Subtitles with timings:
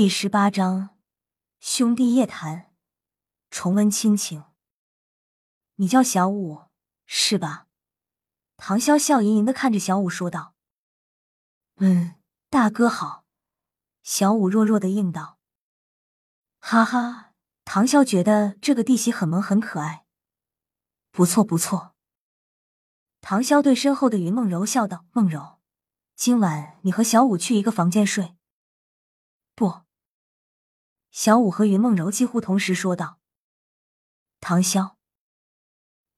[0.00, 0.90] 第十八章，
[1.58, 2.72] 兄弟夜谈，
[3.50, 4.44] 重温亲情。
[5.74, 6.66] 你叫小五
[7.04, 7.66] 是吧？
[8.56, 10.54] 唐潇笑盈盈的看着小五说道
[11.82, 12.14] ：“嗯，
[12.48, 13.24] 大哥好。”
[14.04, 15.40] 小五弱弱的应道
[16.62, 17.32] ：“哈哈。”
[17.66, 20.06] 唐潇觉得这个弟媳很萌很可爱，
[21.10, 21.96] 不错不错。
[23.20, 25.58] 唐潇对身后的云梦柔笑道：“梦柔，
[26.14, 28.36] 今晚你和小五去一个房间睡。”
[29.58, 29.87] 不，
[31.10, 33.18] 小五和云梦柔几乎同时说道
[34.40, 34.96] ：“唐潇，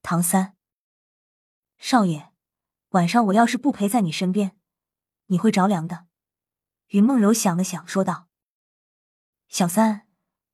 [0.02, 0.56] 唐三，
[1.78, 2.32] 少爷，
[2.91, 4.59] 晚上我要是不陪在你身边，
[5.27, 6.06] 你会着凉的。”
[6.88, 8.29] 云梦柔想了想，说道
[9.48, 10.09] ：“小三，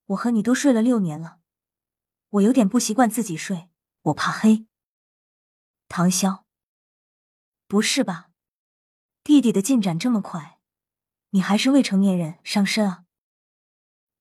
[0.06, 1.40] 我和你都睡了六年了，
[2.28, 3.70] 我有点不习惯自己睡，
[4.02, 4.66] 我怕黑。”
[5.88, 6.44] 唐潇，
[7.66, 8.30] 不是吧？
[9.24, 10.60] 弟弟的进展这么快。
[11.30, 13.05] 你还是未成年人，伤身啊！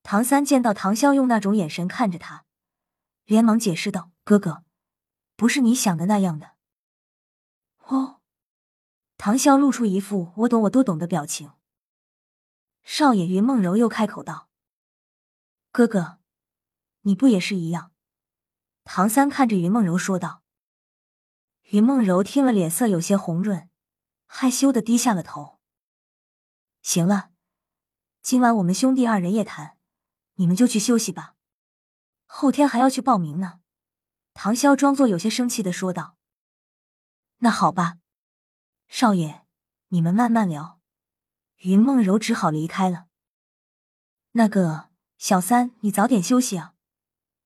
[0.07, 2.45] 唐三见到唐潇用那种眼神看着他，
[3.23, 4.63] 连忙解释道：“哥哥，
[5.35, 6.51] 不是你想的那样的。”
[7.87, 8.21] 哦，
[9.17, 11.53] 唐潇露出一副“我懂，我都懂”的表情。
[12.83, 14.47] 少爷云梦柔又开口道
[15.73, 16.19] ：“哥哥，
[17.01, 17.91] 你不也是一样？”
[18.85, 20.43] 唐三看着云梦柔说道。
[21.71, 23.67] 云梦柔听了，脸色有些红润，
[24.27, 25.59] 害羞的低下了头。
[26.83, 27.31] 行了，
[28.21, 29.74] 今晚我们兄弟二人夜谈，
[30.35, 31.35] 你们就去休息吧。
[32.25, 33.59] 后天还要去报名呢。
[34.33, 36.17] 唐潇装作有些生气的说道
[37.39, 37.99] ：“那好吧，
[38.87, 39.45] 少爷，
[39.89, 40.81] 你们慢慢聊。”
[41.63, 43.07] 云梦柔只好离开了。
[44.31, 46.73] 那个小三，你早点休息啊。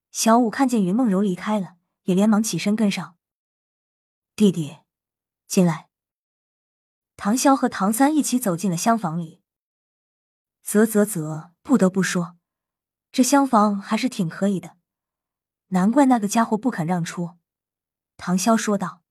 [0.10, 3.16] 小五看见云梦柔离开了，也连忙起身跟上。
[4.36, 4.80] 弟弟，
[5.46, 5.90] 进来。
[7.16, 9.44] 唐潇和唐三一起走进了厢房里。
[10.64, 12.39] 啧啧啧，不得不说，
[13.12, 14.78] 这厢房还是挺可以的，
[15.68, 17.38] 难怪那个家伙不肯让出。
[18.18, 19.02] 唐潇说道：“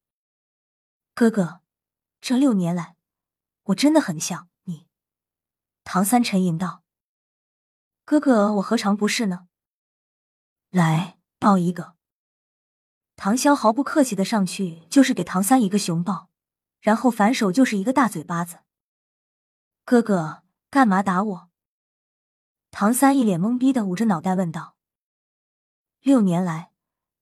[1.14, 1.60] 哥哥，
[2.20, 2.97] 这六年来，
[3.64, 4.87] 我真的很像你。”
[5.84, 6.82] 唐三沉吟道
[8.04, 9.48] ：“哥哥，我何尝不是呢？”
[10.70, 11.94] 来，抱一个。
[13.16, 16.31] 唐潇毫不客气的上去，就是给唐三一个熊抱。
[16.81, 18.60] 然后反手就是一个大嘴巴子。
[19.84, 21.47] 哥哥，干嘛打我？
[22.71, 24.77] 唐三一脸懵逼的捂着脑袋问道。
[26.01, 26.71] 六年来，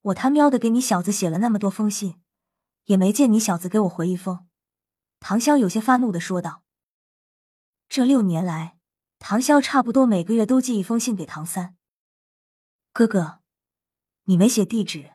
[0.02, 2.20] 我他喵的给你小子写了那么多封信，
[2.84, 4.46] 也没见你小子给我回一封。
[5.18, 6.62] 唐潇有些发怒的说道。
[7.88, 8.78] 这六年来，
[9.18, 11.76] 唐潇差不多每个月都寄一封信给唐三。
[12.92, 13.40] 哥哥，
[14.24, 15.14] 你没写地址，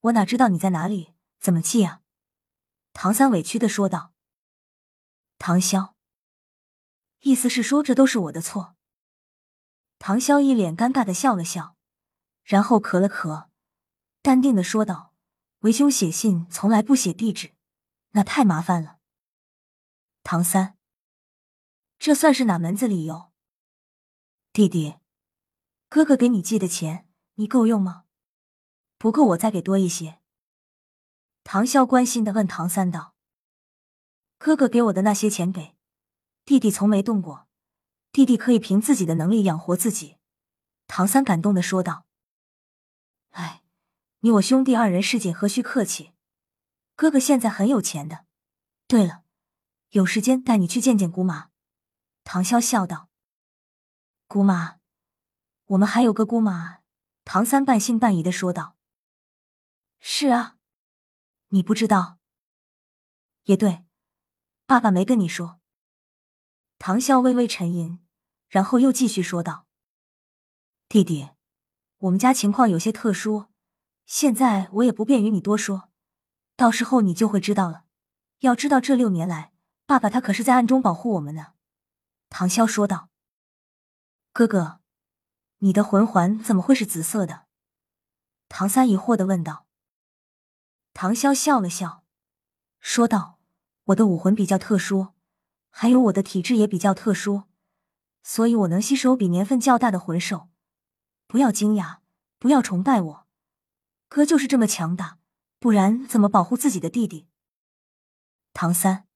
[0.00, 1.14] 我哪知道你在哪里？
[1.40, 2.02] 怎么寄啊？
[2.92, 4.12] 唐三委屈的说道
[5.38, 5.94] ：“唐潇，
[7.20, 8.75] 意思是说这都是我的错。”
[9.98, 11.76] 唐潇一脸尴尬的笑了笑，
[12.44, 13.48] 然后咳了咳，
[14.22, 15.14] 淡定的说道
[15.60, 17.54] ：“为兄写信从来不写地址，
[18.10, 18.98] 那太麻烦了。”
[20.22, 20.76] 唐三，
[21.98, 23.32] 这算是哪门子理由？
[24.52, 24.96] 弟弟，
[25.88, 28.04] 哥哥给你寄的钱，你够用吗？
[28.98, 30.20] 不够，我再给多一些。
[31.44, 33.14] 唐潇关心的问唐三道
[34.38, 35.76] ：“哥哥给我的那些钱给
[36.44, 37.45] 弟弟，从没动过，
[38.16, 40.16] 弟弟可以凭自己的能力养活自己。”
[40.88, 42.06] 唐三感动的说道
[43.32, 43.62] ：“哎，
[44.20, 46.14] 你我兄弟二人市井，何须客气？
[46.94, 48.24] 哥哥现在很有钱的。
[48.86, 49.24] 对了，
[49.90, 51.50] 有时间带你去见见姑妈。”
[52.24, 53.10] 唐潇笑道
[54.26, 54.78] ：“姑妈，
[55.66, 56.78] 我们还有个姑妈。”
[57.22, 58.78] 唐三半信半疑的说道
[60.00, 60.56] ：“是啊。”
[61.52, 62.18] 你不知道，
[63.42, 63.84] 也对，
[64.64, 65.60] 爸爸没跟你说。
[66.78, 68.05] 唐笑微微沉吟，
[68.48, 69.66] 然后又继续说道
[70.88, 71.30] ：“弟弟，
[71.98, 73.46] 我们家情况有些特殊，
[74.04, 75.90] 现在我也不便与你多说，
[76.56, 77.84] 到时候你就会知道了。
[78.40, 79.52] 要知道，这六年来，
[79.86, 81.54] 爸爸他可是在暗中保护我们呢。”
[82.28, 83.08] 唐潇说道
[84.32, 84.80] ：“哥哥，
[85.58, 87.46] 你的魂环怎么会是紫色的？”
[88.48, 89.66] 唐三疑惑的问道。
[90.92, 92.04] 唐潇笑了笑，
[92.78, 93.38] 说道
[93.86, 95.08] ：“我的武魂比较特殊，
[95.70, 97.44] 还有我的体质也比较特殊，
[98.28, 100.48] 所以我能吸收比年份较大的魂兽。
[101.28, 101.98] 不要惊讶，
[102.40, 103.26] 不要崇拜我，
[104.08, 105.20] 哥就是这么强大，
[105.60, 107.28] 不然怎么保护自己的弟弟？”
[108.52, 109.06] 唐三，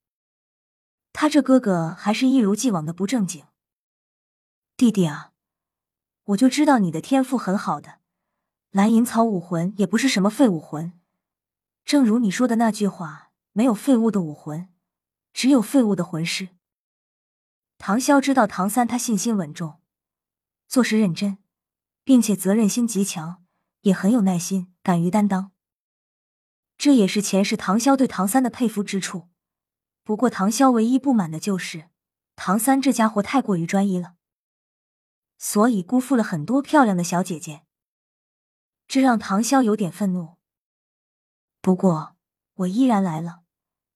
[1.13, 3.45] 他这哥哥还是一如既往的不正经。
[4.77, 5.33] 弟弟啊，
[6.27, 7.99] 我就知道你的天赋很好的，
[8.71, 10.93] 蓝银草武魂也不是什么废武魂。
[11.85, 14.69] 正如你说的那句话，没有废物的武魂，
[15.33, 16.51] 只有废物的魂师。
[17.83, 19.81] 唐潇知道唐三他信心稳重，
[20.69, 21.39] 做事认真，
[22.05, 23.43] 并且责任心极强，
[23.81, 25.53] 也很有耐心，敢于担当。
[26.77, 29.31] 这也是前世唐潇对唐三的佩服之处。
[30.05, 31.89] 不过，唐潇唯一不满的就是
[32.37, 34.17] 唐三这家伙太过于专一了，
[35.39, 37.63] 所以辜负了很多漂亮的小姐姐，
[38.87, 40.37] 这让唐潇有点愤怒。
[41.63, 42.15] 不过，
[42.57, 43.41] 我依然来了，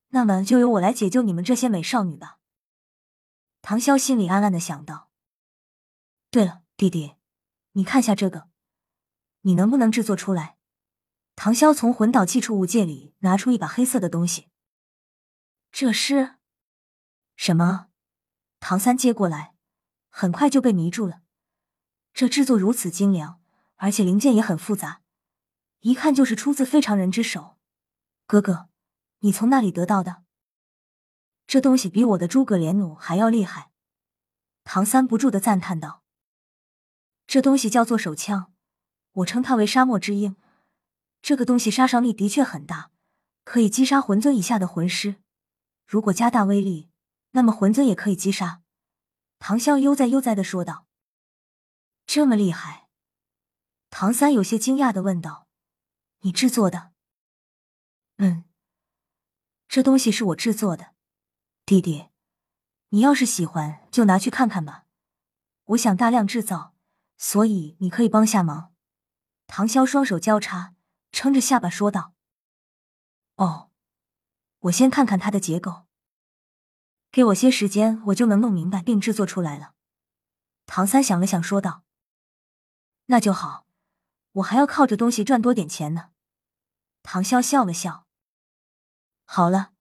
[0.09, 2.39] 那么就由我来解救你们这些美少女吧。
[3.67, 5.09] 唐潇心里暗暗的想到。
[6.31, 7.15] 对了，弟弟，
[7.73, 8.51] 你看下这个，
[9.41, 10.59] 你能不能制作出来？
[11.35, 14.51] 唐潇从魂导器储物戒里拿出一把黑色的东西。
[15.73, 16.37] 这是
[17.37, 17.87] 什么？
[18.61, 19.55] 唐三接过来，
[20.11, 21.23] 很快就被迷住了。
[22.13, 23.41] 这制作如此精良，
[23.77, 25.01] 而且零件也很复杂，
[25.81, 27.57] 一看就是出自非常人之手。
[28.27, 28.69] 哥哥，
[29.21, 30.24] 你从那里得到的？
[31.55, 33.71] 这东西比我的诸葛连弩还要厉害。
[34.65, 36.03] 唐三不住的赞叹道
[37.29, 38.53] ：“这东西叫做手枪，
[39.13, 40.35] 我称它为沙漠之鹰。”
[41.23, 42.91] 这个东西杀伤力的确很大，
[43.45, 45.23] 可以击杀魂尊以下的魂师。
[45.87, 46.91] 如果加大威力，
[47.31, 48.63] 那么魂尊也可以击杀。
[49.39, 50.89] 唐啸悠哉悠哉的说道
[52.05, 52.89] ：“这么厉害？”
[53.91, 55.47] 唐三有些惊讶的问道
[56.23, 56.91] ：“你制作的
[58.19, 58.43] ？”“嗯，
[59.69, 60.94] 这东西是我制作的，
[61.67, 62.11] 弟弟，
[62.91, 64.85] 你要是喜欢，就拿去看看吧。
[65.65, 66.75] 我想大量制造，
[67.17, 68.75] 所以你可以帮下忙。”
[69.47, 70.75] 唐潇双手交叉。
[71.11, 72.13] 撑着下巴说道
[73.39, 73.71] ：“哦，
[74.59, 75.87] 我先看看它的结构。
[77.13, 79.75] 给我些时间，我就能弄明白并制作出来了。”
[80.67, 81.85] 唐三想了想说道
[83.07, 83.69] ：“那就好，
[84.33, 86.11] 我还要靠着东西赚多点钱呢。”
[87.05, 88.09] 唐潇笑了笑
[89.25, 89.73] ：“好了，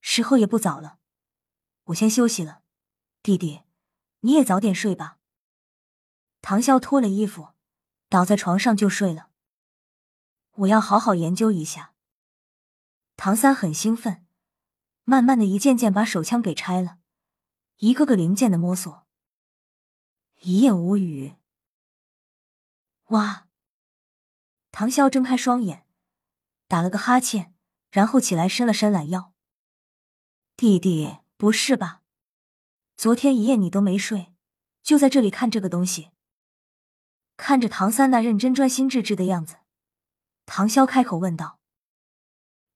[0.00, 0.98] 时候也不早了，
[1.84, 2.62] 我先休息了。
[3.22, 3.62] 弟弟，
[4.20, 5.18] 你也早点睡吧。”
[6.40, 7.54] 唐潇脱了衣服，
[8.08, 9.30] 倒在床上就睡了。
[10.52, 11.94] 我要好好研究一下。
[13.16, 14.26] 唐三很兴奋，
[15.04, 16.98] 慢慢的一件件把手枪给拆了，
[17.78, 19.06] 一个个零件的摸索，
[20.40, 21.36] 一夜无语。
[23.08, 23.48] 哇！
[24.70, 25.86] 唐潇睁开双眼，
[26.66, 27.54] 打了个哈欠，
[27.90, 29.32] 然后起来伸了伸懒腰。
[30.56, 32.00] 弟弟，不是吧？
[32.96, 34.32] 昨天一夜你都没睡，
[34.82, 36.10] 就在这里看这个东西？
[37.36, 39.58] 看着唐三那认真、专心致志的样子。
[40.46, 41.60] 唐潇开口问道：“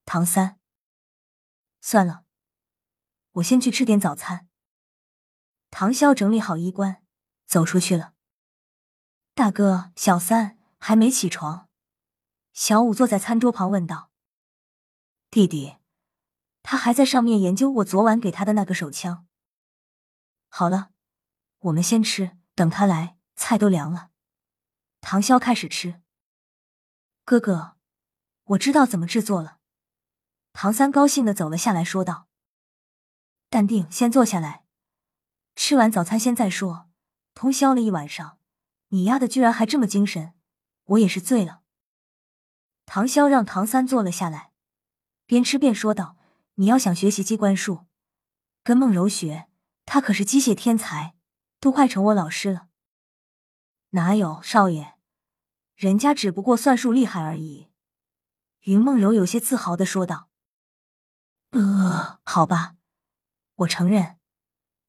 [0.05, 0.59] 唐三，
[1.81, 2.27] 算了，
[3.33, 4.47] 我先去吃点早餐。”
[5.73, 7.03] 唐潇整理好衣冠，
[7.47, 8.13] 走出去了。
[9.33, 11.71] 大哥，小三还没起床。
[12.53, 14.11] 小五坐在餐桌旁问道
[15.33, 15.77] ：“弟弟，
[16.71, 19.27] 他还在上面研究我昨晚给他的那个手枪。”
[20.51, 20.91] 好了，
[21.61, 24.11] 我们先吃，等他来，菜都凉了。
[25.01, 26.03] 唐潇开始吃。
[27.25, 27.79] 哥哥，
[28.45, 29.61] 我知道怎么制作了。
[30.53, 32.29] 唐三高兴的走了下来，说道
[33.49, 34.67] ：“淡定，先坐下来，
[35.57, 36.91] 吃完早餐先再说。
[37.33, 38.39] 通宵了一晚上，
[38.89, 40.35] 你丫的居然还这么精神，
[40.85, 41.63] 我也是醉了。”
[42.85, 44.53] 唐潇让唐三坐了下来，
[45.25, 46.17] 边吃边说道
[46.61, 47.87] ：“你要想学习机关术，
[48.65, 49.49] 跟孟柔学，
[49.87, 51.15] 她可是机械天才，
[51.61, 52.69] 都快成我老师了。”
[53.91, 54.99] 哪有，少爷？
[55.77, 57.71] 人家只不过算术厉害而已，
[58.63, 60.29] 云梦柔有些自豪的说道。
[61.51, 62.75] 呃，好吧，
[63.55, 64.19] 我承认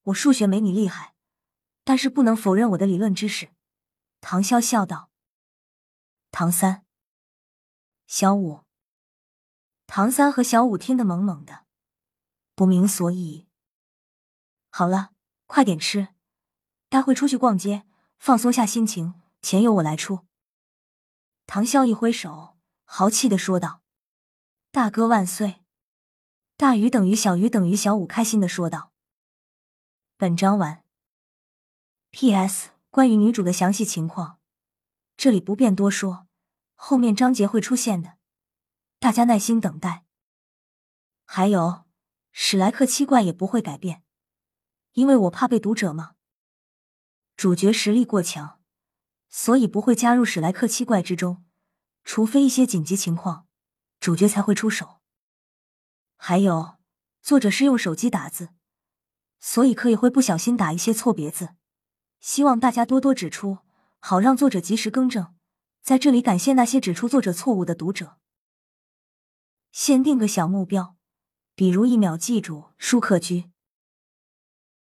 [0.05, 1.13] 我数学没你厉害，
[1.83, 3.51] 但是不能否认我的理论知识。
[4.21, 5.11] 唐潇笑道。
[6.31, 6.83] 唐三、
[8.07, 8.65] 小五，
[9.91, 11.65] 唐三和小五听得懵懵的，
[12.53, 13.47] 不明所以。
[14.69, 15.13] 好了，
[15.47, 16.09] 快点吃，
[16.89, 17.87] 待会出去逛街，
[18.19, 20.27] 放松下心情，钱由我来出。
[21.47, 23.81] 唐潇一挥手，豪气的说道
[24.69, 25.63] ：“大哥万岁！”
[26.55, 28.91] 大鱼等于小鱼等于小五开心的说道
[30.17, 30.83] ：“本章完。
[32.11, 32.69] P.S.
[32.91, 34.37] 关于女主的详细情况，
[35.17, 36.27] 这里不便多说，
[36.75, 38.18] 后面章节会出现的，
[38.99, 40.05] 大家耐心等待。
[41.25, 41.85] 还有，
[42.31, 44.03] 史莱克七怪也不会改变，
[44.93, 46.15] 因为我怕被读者骂。
[47.35, 48.57] 主角实力过强。”
[49.31, 51.45] 所以不会加入史莱克七怪之中，
[52.03, 53.45] 除非一些紧急情况，
[53.99, 55.01] 主角才会出手。
[56.17, 56.79] 还有，
[57.21, 58.49] 作者是用手机打字，
[59.39, 61.49] 所以可以会不小心打一些错别字，
[62.19, 63.59] 希望大家多多指出，
[63.99, 65.35] 好让作者及时更正。
[65.83, 68.18] 在这里感谢那些指出作者错误的读者。
[69.71, 70.95] 先定个小目标，
[71.55, 73.48] 比如一秒记住舒克居。